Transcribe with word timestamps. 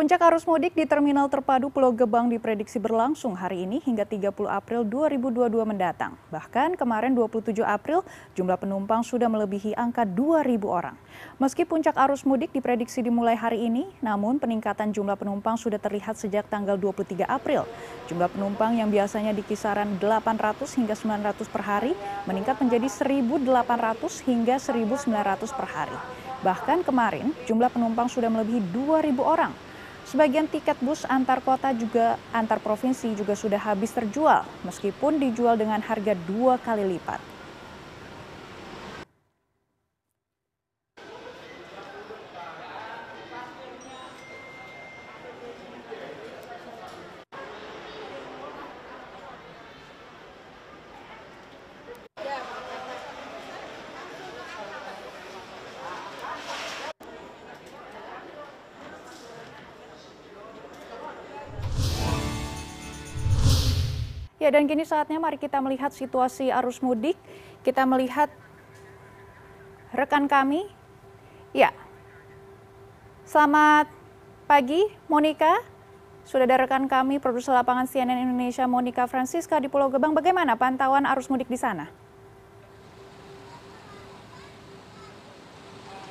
Puncak 0.00 0.32
arus 0.32 0.48
mudik 0.48 0.72
di 0.72 0.88
Terminal 0.88 1.28
Terpadu 1.28 1.68
Pulau 1.68 1.92
Gebang 1.92 2.32
diprediksi 2.32 2.80
berlangsung 2.80 3.36
hari 3.36 3.68
ini 3.68 3.84
hingga 3.84 4.08
30 4.08 4.32
April 4.48 4.80
2022 4.88 5.60
mendatang. 5.68 6.16
Bahkan 6.32 6.80
kemarin 6.80 7.12
27 7.12 7.60
April 7.60 8.00
jumlah 8.32 8.56
penumpang 8.56 9.04
sudah 9.04 9.28
melebihi 9.28 9.76
angka 9.76 10.08
2.000 10.08 10.56
orang. 10.64 10.96
Meski 11.36 11.68
puncak 11.68 12.00
arus 12.00 12.24
mudik 12.24 12.48
diprediksi 12.48 13.04
dimulai 13.04 13.36
hari 13.36 13.68
ini, 13.68 13.92
namun 14.00 14.40
peningkatan 14.40 14.88
jumlah 14.88 15.20
penumpang 15.20 15.60
sudah 15.60 15.76
terlihat 15.76 16.16
sejak 16.16 16.48
tanggal 16.48 16.80
23 16.80 17.28
April. 17.28 17.68
Jumlah 18.08 18.32
penumpang 18.32 18.80
yang 18.80 18.88
biasanya 18.88 19.36
di 19.36 19.44
kisaran 19.44 20.00
800 20.00 20.80
hingga 20.80 20.96
900 20.96 21.44
per 21.44 21.60
hari 21.60 21.92
meningkat 22.24 22.56
menjadi 22.56 22.88
1.800 22.88 23.44
hingga 24.24 24.56
1.900 24.56 25.44
per 25.52 25.68
hari. 25.68 25.98
Bahkan 26.40 26.88
kemarin 26.88 27.36
jumlah 27.44 27.68
penumpang 27.68 28.08
sudah 28.08 28.32
melebihi 28.32 28.64
2.000 28.72 29.20
orang. 29.20 29.52
Sebagian 30.10 30.50
tiket 30.50 30.74
bus 30.82 31.06
antar 31.06 31.38
kota 31.38 31.70
juga 31.70 32.18
antar 32.34 32.58
provinsi 32.58 33.14
juga 33.14 33.38
sudah 33.38 33.62
habis 33.62 33.94
terjual, 33.94 34.42
meskipun 34.66 35.22
dijual 35.22 35.54
dengan 35.54 35.78
harga 35.78 36.18
dua 36.26 36.58
kali 36.58 36.82
lipat. 36.82 37.22
Ya, 64.40 64.48
dan 64.48 64.64
kini 64.64 64.88
saatnya 64.88 65.20
mari 65.20 65.36
kita 65.36 65.60
melihat 65.60 65.92
situasi 65.92 66.48
arus 66.48 66.80
mudik. 66.80 67.12
Kita 67.60 67.84
melihat 67.84 68.32
rekan 69.92 70.24
kami. 70.24 70.64
Ya, 71.52 71.76
selamat 73.28 73.92
pagi 74.48 74.88
Monica. 75.12 75.60
Sudah 76.24 76.48
ada 76.48 76.64
rekan 76.64 76.88
kami, 76.88 77.20
produser 77.20 77.52
lapangan 77.52 77.84
CNN 77.84 78.16
Indonesia 78.16 78.64
Monica 78.64 79.04
Francisca 79.04 79.60
di 79.60 79.68
Pulau 79.68 79.92
Gebang. 79.92 80.16
Bagaimana 80.16 80.56
pantauan 80.56 81.04
arus 81.04 81.28
mudik 81.28 81.52
di 81.52 81.60
sana? 81.60 81.92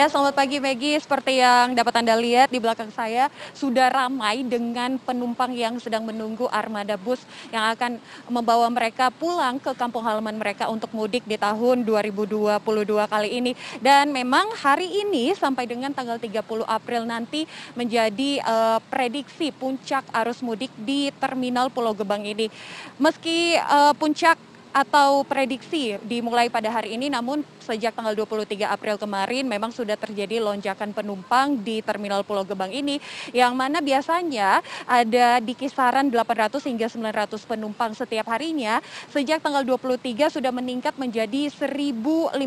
Ya, 0.00 0.08
selamat 0.08 0.32
pagi 0.32 0.56
Maggie. 0.56 0.96
Seperti 0.96 1.44
yang 1.44 1.76
dapat 1.76 2.00
Anda 2.00 2.16
lihat 2.16 2.48
di 2.48 2.56
belakang 2.56 2.88
saya, 2.88 3.28
sudah 3.52 3.92
ramai 3.92 4.40
dengan 4.40 4.96
penumpang 4.96 5.52
yang 5.52 5.76
sedang 5.76 6.08
menunggu 6.08 6.48
armada 6.48 6.96
bus 6.96 7.20
yang 7.52 7.68
akan 7.76 8.00
membawa 8.32 8.64
mereka 8.72 9.12
pulang 9.12 9.60
ke 9.60 9.76
kampung 9.76 10.00
halaman 10.00 10.40
mereka 10.40 10.72
untuk 10.72 10.88
mudik 10.96 11.20
di 11.28 11.36
tahun 11.36 11.84
2022 11.84 12.64
kali 13.12 13.28
ini. 13.44 13.52
Dan 13.84 14.08
memang 14.08 14.48
hari 14.56 14.88
ini 14.88 15.36
sampai 15.36 15.68
dengan 15.68 15.92
tanggal 15.92 16.16
30 16.16 16.48
April 16.64 17.04
nanti 17.04 17.44
menjadi 17.76 18.40
uh, 18.40 18.80
prediksi 18.88 19.52
puncak 19.52 20.08
arus 20.16 20.40
mudik 20.40 20.72
di 20.80 21.12
Terminal 21.20 21.68
Pulau 21.68 21.92
Gebang 21.92 22.24
ini. 22.24 22.48
Meski 22.96 23.52
uh, 23.68 23.92
puncak 23.92 24.40
atau 24.70 25.26
prediksi 25.26 25.98
dimulai 26.06 26.46
pada 26.46 26.70
hari 26.70 26.94
ini 26.94 27.10
namun 27.10 27.42
sejak 27.58 27.90
tanggal 27.90 28.14
23 28.14 28.70
April 28.70 28.96
kemarin 28.98 29.42
memang 29.46 29.74
sudah 29.74 29.98
terjadi 29.98 30.38
lonjakan 30.38 30.94
penumpang 30.94 31.58
di 31.58 31.82
Terminal 31.82 32.22
Pulau 32.22 32.46
Gebang 32.46 32.70
ini 32.70 33.02
yang 33.34 33.58
mana 33.58 33.82
biasanya 33.82 34.62
ada 34.86 35.42
di 35.42 35.58
kisaran 35.58 36.06
800 36.06 36.62
hingga 36.70 36.86
900 36.86 37.50
penumpang 37.50 37.90
setiap 37.98 38.30
harinya. 38.30 38.78
Sejak 39.10 39.42
tanggal 39.42 39.66
23 39.66 40.30
sudah 40.30 40.54
meningkat 40.54 40.94
menjadi 40.98 41.50
1.500 41.50 42.38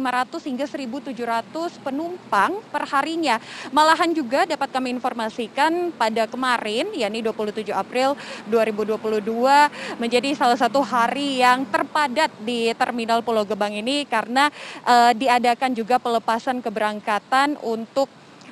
hingga 0.48 0.66
1.700 0.66 1.84
penumpang 1.84 2.52
per 2.72 2.88
harinya. 2.88 3.40
Malahan 3.76 4.16
juga 4.16 4.48
dapat 4.48 4.72
kami 4.72 4.96
informasikan 4.96 5.92
pada 5.96 6.24
kemarin 6.28 6.88
yakni 6.96 7.20
27 7.20 7.68
April 7.76 8.16
2022 8.48 10.00
menjadi 10.00 10.30
salah 10.36 10.60
satu 10.60 10.80
hari 10.80 11.44
yang 11.44 11.68
terpadat 11.68 12.13
padat 12.14 12.30
di 12.46 12.70
Terminal 12.78 13.26
Pulau 13.26 13.42
Gebang 13.42 13.74
ini 13.74 14.06
karena 14.06 14.54
uh, 14.86 15.18
diadakan 15.18 15.74
juga 15.74 15.98
pelepasan 15.98 16.62
keberangkatan 16.62 17.58
untuk 17.66 18.06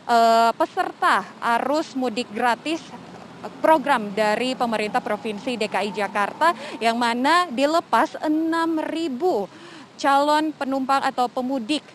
uh, 0.10 0.50
peserta 0.58 1.22
arus 1.62 1.94
mudik 1.94 2.26
gratis 2.34 2.82
program 3.62 4.10
dari 4.18 4.58
pemerintah 4.58 4.98
Provinsi 4.98 5.62
DKI 5.62 5.94
Jakarta 5.94 6.58
yang 6.82 6.98
mana 6.98 7.46
dilepas 7.54 8.18
6.000 8.18 8.34
calon 10.02 10.50
penumpang 10.58 11.06
atau 11.06 11.30
pemudik 11.30 11.86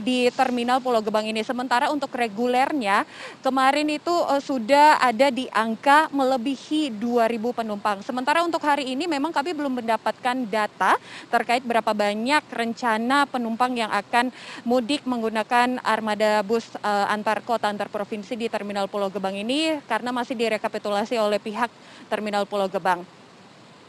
di 0.00 0.30
Terminal 0.32 0.78
Pulau 0.78 1.02
Gebang 1.02 1.26
ini. 1.26 1.42
Sementara 1.42 1.90
untuk 1.90 2.14
regulernya 2.14 3.02
kemarin 3.42 3.90
itu 3.90 4.10
uh, 4.10 4.38
sudah 4.38 4.96
ada 5.02 5.28
di 5.28 5.50
angka 5.50 6.08
melebihi 6.14 6.94
2.000 6.96 7.58
penumpang. 7.58 7.98
Sementara 8.06 8.40
untuk 8.46 8.62
hari 8.62 8.94
ini 8.94 9.10
memang 9.10 9.34
kami 9.34 9.52
belum 9.52 9.82
mendapatkan 9.82 10.36
data 10.46 10.96
terkait 11.28 11.66
berapa 11.66 11.90
banyak 11.92 12.42
rencana 12.48 13.26
penumpang 13.28 13.74
yang 13.76 13.90
akan 13.92 14.30
mudik 14.62 15.04
menggunakan 15.04 15.82
armada 15.82 16.40
bus 16.46 16.70
uh, 16.80 17.06
antar 17.10 17.42
kota 17.42 17.68
antar 17.68 17.90
provinsi 17.90 18.38
di 18.38 18.46
Terminal 18.46 18.86
Pulau 18.86 19.12
Gebang 19.12 19.34
ini 19.36 19.82
karena 19.90 20.14
masih 20.14 20.38
direkapitulasi 20.38 21.18
oleh 21.18 21.42
pihak 21.42 21.68
Terminal 22.08 22.48
Pulau 22.48 22.70
Gebang. 22.70 23.02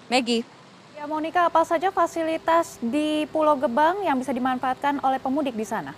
Maggie. 0.09 0.58
Ya 0.99 1.07
Monika, 1.07 1.47
apa 1.47 1.63
saja 1.63 1.95
fasilitas 1.95 2.75
di 2.83 3.23
Pulau 3.31 3.55
Gebang 3.55 4.03
yang 4.03 4.19
bisa 4.19 4.35
dimanfaatkan 4.35 4.99
oleh 4.99 5.15
pemudik 5.15 5.55
di 5.55 5.63
sana? 5.63 5.95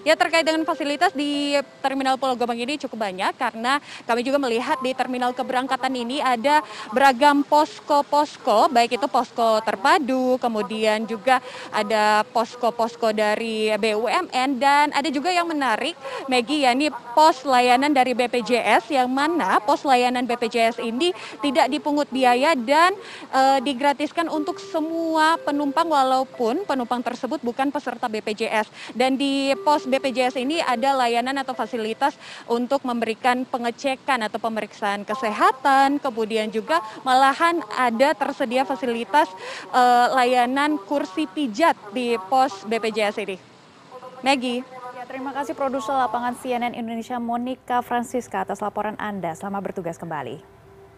Ya 0.00 0.16
terkait 0.16 0.48
dengan 0.48 0.64
fasilitas 0.64 1.12
di 1.12 1.60
Terminal 1.84 2.16
Pulau 2.16 2.32
Gebang 2.32 2.56
ini 2.56 2.80
cukup 2.80 3.04
banyak 3.04 3.36
karena 3.36 3.84
kami 4.08 4.24
juga 4.24 4.40
melihat 4.40 4.80
di 4.80 4.96
terminal 4.96 5.36
keberangkatan 5.36 5.92
ini 5.92 6.24
ada 6.24 6.64
beragam 6.88 7.44
posko-posko, 7.44 8.72
baik 8.72 8.96
itu 8.96 9.04
posko 9.12 9.60
terpadu, 9.60 10.40
kemudian 10.40 11.04
juga 11.04 11.44
ada 11.68 12.24
posko-posko 12.32 13.12
dari 13.12 13.68
BUMN 13.76 14.56
dan 14.56 14.88
ada 14.96 15.08
juga 15.12 15.28
yang 15.28 15.44
menarik, 15.44 15.92
Maggie, 16.32 16.64
yakni 16.64 16.88
pos 17.12 17.44
layanan 17.44 17.92
dari 17.92 18.16
BPJS 18.16 18.88
yang 18.88 19.12
mana 19.12 19.60
pos 19.60 19.84
layanan 19.84 20.24
BPJS 20.24 20.80
ini 20.80 21.12
tidak 21.44 21.68
dipungut 21.68 22.08
biaya 22.08 22.56
dan 22.56 22.96
e, 23.28 23.42
digratiskan 23.60 24.32
untuk 24.32 24.56
semua 24.56 25.36
penumpang 25.44 25.84
walaupun 25.84 26.64
penumpang 26.64 27.04
tersebut 27.04 27.44
bukan 27.44 27.68
peserta 27.68 28.08
BPJS 28.08 28.96
dan 28.96 29.20
di 29.20 29.52
pos 29.60 29.89
BPJS 29.90 30.38
ini 30.38 30.62
ada 30.62 30.94
layanan 30.94 31.36
atau 31.42 31.52
fasilitas 31.52 32.14
untuk 32.46 32.86
memberikan 32.86 33.42
pengecekan 33.42 34.24
atau 34.30 34.38
pemeriksaan 34.38 35.02
kesehatan, 35.02 35.98
kemudian 35.98 36.48
juga 36.48 36.78
malahan 37.02 37.58
ada 37.74 38.14
tersedia 38.14 38.62
fasilitas 38.62 39.26
uh, 39.74 40.14
layanan 40.14 40.78
kursi 40.86 41.26
pijat 41.26 41.74
di 41.90 42.14
pos 42.30 42.62
BPJS 42.64 43.16
ini. 43.26 43.36
Maggie. 44.22 44.62
Ya, 45.00 45.08
terima 45.08 45.32
kasih 45.32 45.56
produser 45.56 45.96
lapangan 45.96 46.36
CNN 46.38 46.76
Indonesia 46.76 47.16
Monica 47.16 47.80
Francisca 47.80 48.44
atas 48.44 48.60
laporan 48.60 48.94
Anda. 49.00 49.32
Selamat 49.32 49.72
bertugas 49.72 49.96
kembali. 49.96 50.59